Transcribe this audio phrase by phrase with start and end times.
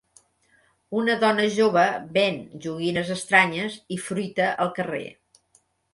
[1.01, 1.83] Una dona jove
[2.17, 5.07] ven joguines estranyes i fruita al carrer.